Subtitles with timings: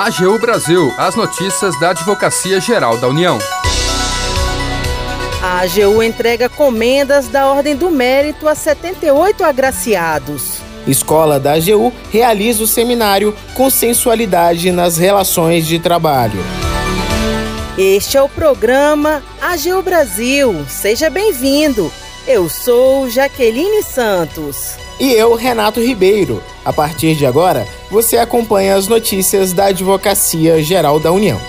[0.00, 3.38] AGU Brasil, as notícias da Advocacia Geral da União.
[5.42, 10.62] A AGU entrega comendas da Ordem do Mérito a 78 agraciados.
[10.86, 16.40] Escola da AGU realiza o seminário Consensualidade nas Relações de Trabalho.
[17.76, 20.64] Este é o programa AGU Brasil.
[20.66, 21.92] Seja bem-vindo.
[22.26, 24.78] Eu sou Jaqueline Santos.
[25.00, 26.44] E eu, Renato Ribeiro.
[26.62, 31.40] A partir de agora, você acompanha as notícias da Advocacia Geral da União.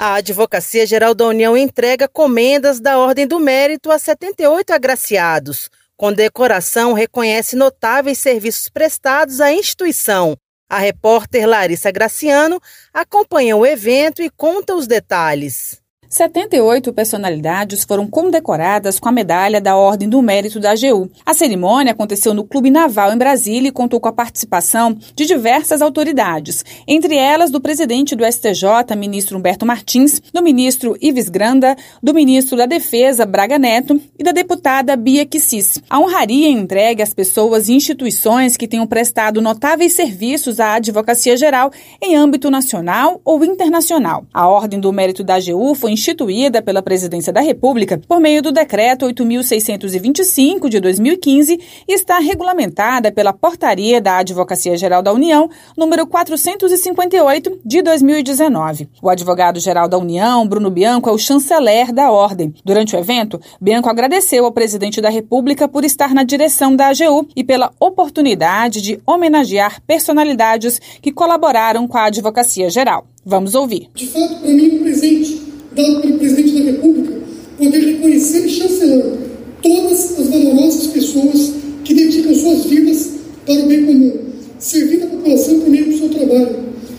[0.00, 5.70] A Advocacia Geral da União entrega comendas da Ordem do Mérito a 78 agraciados.
[5.96, 10.36] Condecoração reconhece notáveis serviços prestados à instituição.
[10.68, 12.60] A repórter Larissa Graciano
[12.92, 15.80] acompanha o evento e conta os detalhes.
[16.08, 21.10] 78 personalidades foram condecoradas com a medalha da Ordem do Mérito da AGU.
[21.24, 25.82] A cerimônia aconteceu no Clube Naval em Brasília e contou com a participação de diversas
[25.82, 32.14] autoridades, entre elas do presidente do STJ, ministro Humberto Martins, do ministro Ives Granda, do
[32.14, 35.78] ministro da Defesa, Braga Neto, e da deputada Bia Kissis.
[35.90, 41.36] A honraria é entregue às pessoas e instituições que tenham prestado notáveis serviços à advocacia
[41.36, 41.70] geral
[42.00, 44.24] em âmbito nacional ou internacional.
[44.32, 48.52] A Ordem do Mérito da AGU foi instituída pela Presidência da República por meio do
[48.52, 56.06] Decreto 8.625 de 2015 e está regulamentada pela Portaria da Advocacia Geral da União, número
[56.06, 58.88] 458 de 2019.
[59.02, 62.54] O advogado-geral da União, Bruno Bianco, é o chanceler da Ordem.
[62.64, 67.28] Durante o evento, Bianco agradeceu ao presidente da República por estar na direção da AGU
[67.34, 73.06] e pela oportunidade de homenagear personalidades que colaboraram com a advocacia geral.
[73.24, 73.90] Vamos ouvir.
[73.94, 75.47] De fato, para mim, um presente
[75.78, 77.12] dado pelo presidente da República,
[77.56, 79.16] poder reconhecer e chancelar
[79.62, 81.52] todas as valorosas pessoas
[81.84, 83.10] que dedicam suas vidas
[83.46, 84.12] para o bem comum,
[84.58, 86.56] servindo a população por meio do seu trabalho,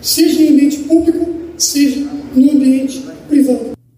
[0.00, 2.99] seja em ambiente público, seja no ambiente.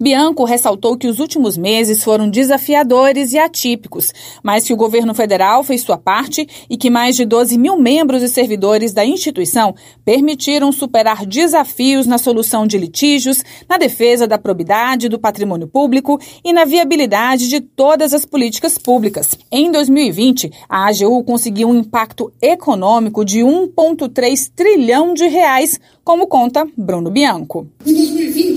[0.02, 5.62] Bianco ressaltou que os últimos meses foram desafiadores e atípicos, mas que o governo federal
[5.62, 10.72] fez sua parte e que mais de 12 mil membros e servidores da instituição permitiram
[10.72, 16.64] superar desafios na solução de litígios, na defesa da probidade do patrimônio público e na
[16.64, 19.38] viabilidade de todas as políticas públicas.
[19.52, 26.66] Em 2020, a AGU conseguiu um impacto econômico de 1,3 trilhão de reais, como conta
[26.76, 27.68] Bruno Bianco.
[27.86, 28.51] Em 2020,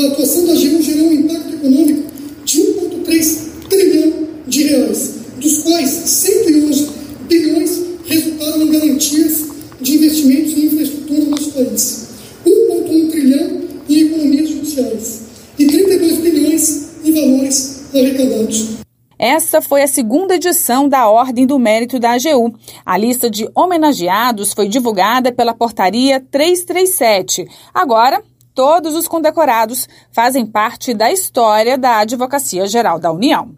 [0.00, 2.02] a atuação da AGU gerou um impacto econômico
[2.44, 3.38] de 1,3
[3.68, 4.12] trilhão
[4.46, 6.88] de reais, dos quais 111
[7.28, 9.44] bilhões resultaram em garantias
[9.80, 12.08] de investimentos em infraestrutura no nosso país,
[12.46, 15.20] 1,1 trilhão em economias judiciais
[15.58, 18.80] e 32 bilhões em valores arrecadados.
[19.18, 22.54] Essa foi a segunda edição da Ordem do Mérito da AGU.
[22.86, 27.46] A lista de homenageados foi divulgada pela Portaria 337.
[27.74, 28.22] Agora,
[28.60, 33.52] todos os condecorados fazem parte da história da Advocacia Geral da União.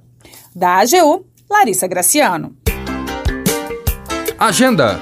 [0.55, 2.55] Da AGU, Larissa Graciano.
[4.39, 5.01] Agenda.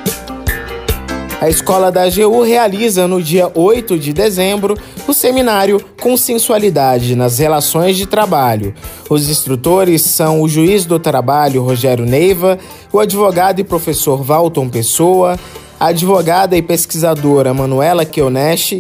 [1.39, 4.75] A Escola da AGU realiza no dia 8 de dezembro
[5.07, 8.75] o seminário Consensualidade nas Relações de Trabalho.
[9.11, 12.59] Os instrutores são o juiz do trabalho Rogério Neiva,
[12.91, 15.39] o advogado e professor Valton Pessoa,
[15.79, 18.79] a advogada e pesquisadora Manuela Kioneshi,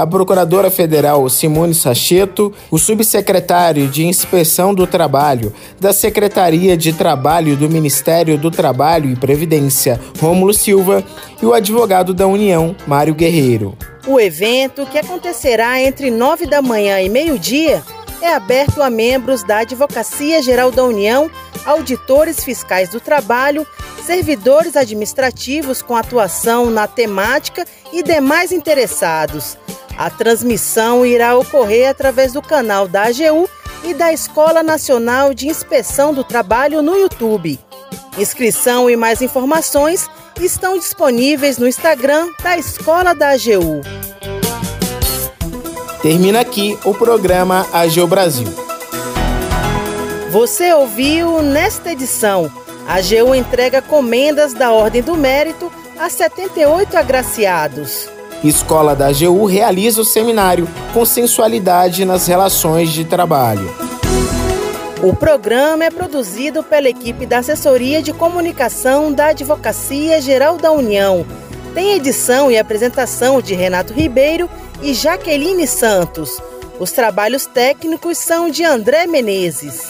[0.00, 7.54] a Procuradora Federal Simone Sacheto, o subsecretário de Inspeção do Trabalho da Secretaria de Trabalho
[7.54, 11.04] do Ministério do Trabalho e Previdência, Rômulo Silva,
[11.42, 13.76] e o advogado da União, Mário Guerreiro.
[14.06, 17.82] O evento, que acontecerá entre nove da manhã e meio-dia,
[18.22, 21.30] é aberto a membros da Advocacia Geral da União,
[21.66, 23.66] auditores fiscais do trabalho,
[24.02, 29.58] servidores administrativos com atuação na temática e demais interessados.
[30.00, 33.46] A transmissão irá ocorrer através do canal da AGU
[33.84, 37.60] e da Escola Nacional de Inspeção do Trabalho no YouTube.
[38.16, 40.08] Inscrição e mais informações
[40.40, 43.82] estão disponíveis no Instagram da Escola da AGU.
[46.00, 48.48] Termina aqui o programa AGU Brasil.
[50.30, 52.50] Você ouviu nesta edição.
[52.88, 58.08] A AGU entrega comendas da Ordem do Mérito a 78 agraciados.
[58.42, 63.70] Escola da AGU realiza o seminário Consensualidade nas Relações de Trabalho.
[65.02, 71.24] O programa é produzido pela equipe da Assessoria de Comunicação da Advocacia Geral da União.
[71.74, 74.48] Tem edição e apresentação de Renato Ribeiro
[74.82, 76.40] e Jaqueline Santos.
[76.78, 79.86] Os trabalhos técnicos são de André Menezes.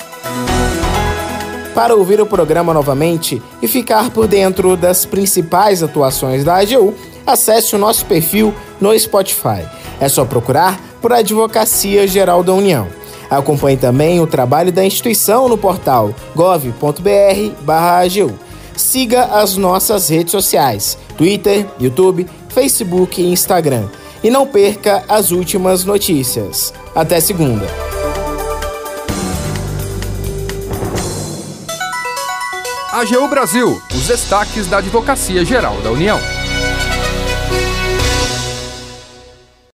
[1.72, 6.94] Para ouvir o programa novamente e ficar por dentro das principais atuações da AGU,
[7.32, 9.66] acesse o nosso perfil no Spotify.
[10.00, 12.88] É só procurar por Advocacia Geral da União.
[13.30, 16.78] Acompanhe também o trabalho da instituição no portal gov.br/agu.
[18.76, 23.88] Siga as nossas redes sociais: Twitter, YouTube, Facebook e Instagram.
[24.22, 26.74] E não perca as últimas notícias.
[26.94, 27.66] Até segunda.
[32.92, 36.18] AGU Brasil, os destaques da Advocacia Geral da União.